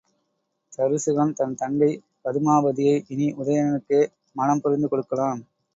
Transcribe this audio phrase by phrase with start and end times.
[0.73, 1.91] தருசகன் தன் தங்கை
[2.25, 4.01] பதுமாபதியை இனி உதயணனுக்கே
[4.35, 5.41] மணம் புரிந்து கொடுக்கலாம்.